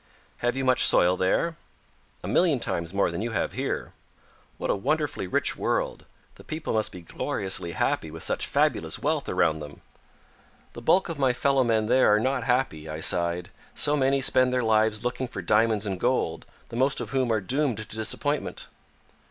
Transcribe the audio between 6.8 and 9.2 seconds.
be gloriously happy with such fabulous